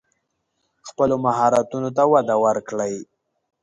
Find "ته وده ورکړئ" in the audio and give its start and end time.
1.97-2.95